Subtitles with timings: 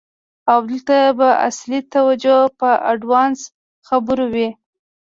[0.51, 3.39] او دلته به اصلی توجه په آډوانس
[3.87, 4.49] خبرو وی.